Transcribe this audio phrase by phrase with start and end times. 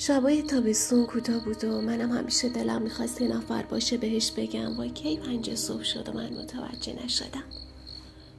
[0.00, 4.90] شبای تابستون کوتاه بود و منم همیشه دلم می‌خواست یه نفر باشه بهش بگم وای
[4.90, 7.44] کی پنج صبح شد و من متوجه نشدم.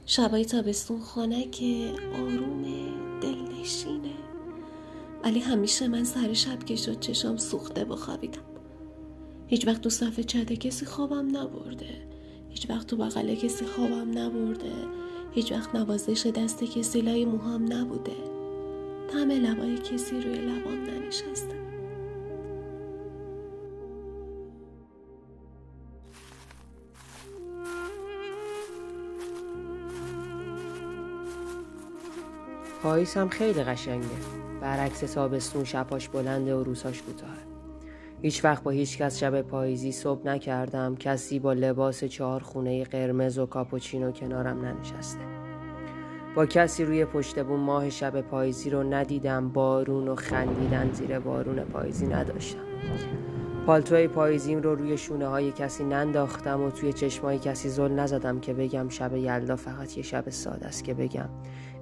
[0.06, 2.88] شبای تابستون خانه که آرومه
[3.20, 4.14] دلنشینه.
[5.24, 8.42] ولی همیشه من سر شب که شد چشم سوخته بخوابیدم
[9.46, 12.08] هیچ وقت تو صف چت کسی خوابم نبرده.
[12.50, 14.72] هیچ وقت تو بغل کسی خوابم نبرده.
[15.32, 18.39] هیچ وقت نوازش دست کسی لای موهام نبوده.
[19.12, 21.54] طعم لبای کسی روی لبام ننشسته.
[32.82, 34.06] پاییز هم خیلی قشنگه.
[34.60, 37.36] برعکس تابستون شباش بلنده و روزهاش کوتاه.
[38.22, 40.96] هیچ وقت با هیچ کس شب پاییزی صبح نکردم.
[40.96, 45.39] کسی با لباس چهار خونه قرمز و کاپوچینو کنارم ننشسته.
[46.34, 51.64] با کسی روی پشت بون ماه شب پاییزی رو ندیدم بارون و خندیدن زیر بارون
[51.64, 52.60] پاییزی نداشتم.
[53.66, 58.54] پالتوی پاییزیم رو روی شونه های کسی ننداختم و توی چشمای کسی زل نزدم که
[58.54, 61.28] بگم شب یلدا فقط یه شب ساده است که بگم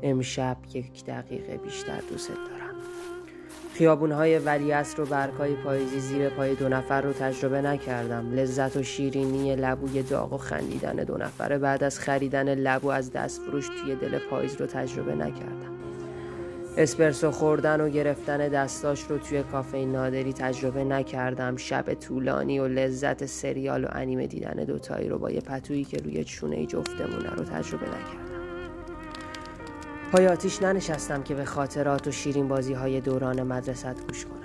[0.03, 2.68] امشب یک دقیقه بیشتر دوست دارم.
[3.79, 8.33] خیابون های ولیعصر و برگهای پاییزی زیر پای دو نفر رو تجربه نکردم.
[8.33, 13.43] لذت و شیرینی لبوی داغ و خندیدن دو نفره بعد از خریدن لبو از دست
[13.43, 15.79] فروش توی دل پاییز رو تجربه نکردم.
[16.77, 21.57] اسپرسو خوردن و گرفتن دستاش رو توی کافه نادری تجربه نکردم.
[21.57, 26.25] شب طولانی و لذت سریال و انیمه دیدن دوتایی رو با یه پتویی که روی
[26.25, 28.28] چونه جفتمونه رو تجربه نکردم.
[30.13, 34.39] پای آتیش ننشستم که به خاطرات و شیرین بازی های دوران مدرست گوش کنم.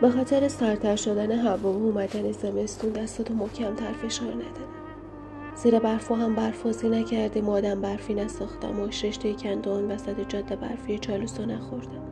[0.00, 4.85] به خاطر سرتر شدن هوا و اومدن زمستون دستاتو محکمتر فشار نده
[5.56, 10.98] زیر برف هم برفازی نکردیم و آدم برفی نساختم و ششته کندون وسط جاده برفی
[10.98, 12.02] چالوسو نخوردم.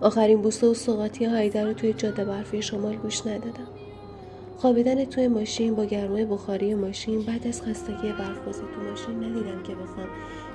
[0.00, 3.68] آخرین بوسه و سوقاتی هایده رو توی جاده برفی شمال گوش ندادم.
[4.56, 9.74] خوابیدن توی ماشین با گرمای بخاری ماشین بعد از خستگی برفازی تو ماشین ندیدم که
[9.74, 10.08] بخوام.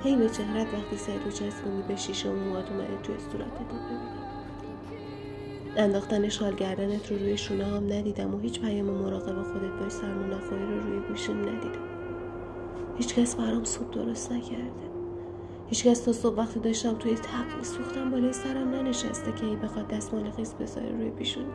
[0.04, 4.22] هی به چهرت وقتی سید و چسبونی به شیشه و موات اومده توی صورتت ببینم.
[5.78, 10.34] انداختن شال گردنت رو روی شونه هم ندیدم و هیچ پیام مراقب خودت باش سرمون
[10.34, 12.01] نخوری رو روی گوشیم ندیدم.
[12.98, 14.92] هیچکس برام سوپ درست نکرده.
[15.68, 20.32] هیچکس تا صبح وقتی داشتم توی تب میسوختم بالای سرم ننشسته که ای بخواد دستمال
[20.32, 21.54] خیس بذاره روی پیشونی.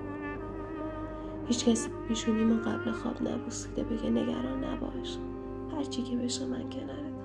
[1.48, 5.18] هیچکس پیشونی ما قبل خواب نبوسیده بگه نگران نباش.
[5.76, 7.15] هرچی که بشه من کنارت.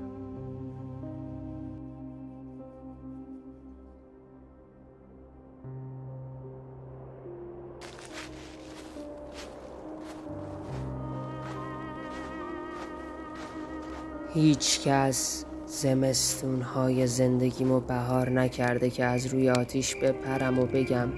[14.33, 21.09] هیچ کس زمستون های زندگیمو بهار نکرده که از روی آتیش بپرم و بگم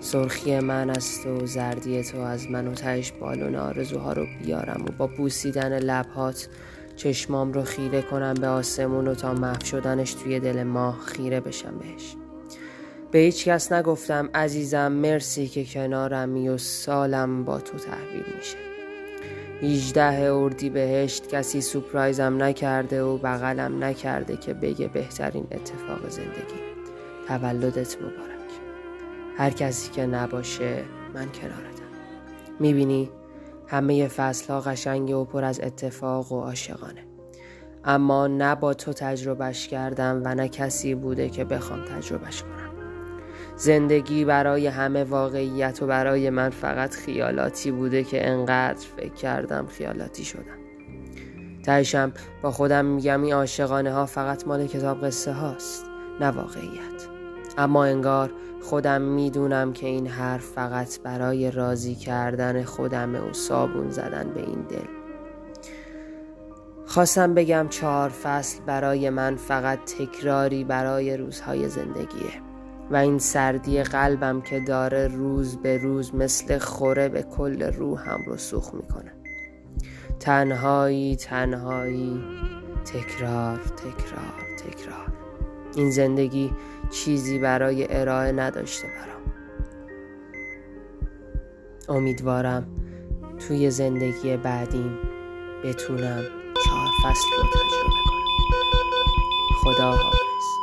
[0.00, 4.92] سرخی من است و زردی تو از من و تهش بالون آرزوها رو بیارم و
[4.98, 6.48] با بوسیدن لبهات
[6.96, 11.78] چشمام رو خیره کنم به آسمون و تا محو شدنش توی دل ماه خیره بشم
[11.78, 12.16] بهش.
[13.10, 18.69] به هیچ کس نگفتم عزیزم مرسی که کنارمی و سالم با تو تحویل میشه.
[19.62, 26.60] 18 اردی بهشت کسی سپرایزم نکرده و بغلم نکرده که بگه بهترین اتفاق زندگی.
[27.28, 28.50] تولدت مبارک.
[29.36, 30.84] هر کسی که نباشه
[31.14, 31.90] من کنارتم.
[32.60, 33.10] می‌بینی
[33.66, 37.04] همه فصل ها قشنگ و پر از اتفاق و عاشقانه.
[37.84, 42.69] اما نه با تو تجربهش کردم و نه کسی بوده که بخوام تجربهش کنم.
[43.60, 50.24] زندگی برای همه واقعیت و برای من فقط خیالاتی بوده که انقدر فکر کردم خیالاتی
[50.24, 50.58] شدم.
[51.64, 52.12] تایشم
[52.42, 55.84] با خودم میگم این عاشقانه ها فقط مال کتاب قصه هاست
[56.20, 57.06] نه واقعیت.
[57.58, 58.32] اما انگار
[58.62, 64.62] خودم می‌دونم که این حرف فقط برای راضی کردن خودمه و صابون زدن به این
[64.68, 64.88] دل.
[66.86, 72.49] خواستم بگم چهار فصل برای من فقط تکراری برای روزهای زندگیه.
[72.90, 78.36] و این سردی قلبم که داره روز به روز مثل خوره به کل روحم رو
[78.36, 79.12] سوخ می‌کنه.
[80.20, 82.22] تنهایی تنهایی
[82.84, 85.12] تکرار تکرار تکرار.
[85.76, 86.52] این زندگی
[86.90, 89.34] چیزی برای ارائه نداشته برام.
[91.88, 92.68] امیدوارم
[93.38, 94.98] توی زندگی بعدیم
[95.64, 96.22] بتونم
[96.64, 98.20] چهار فصل رو تجربه کنم.
[99.64, 100.59] خدا حافظ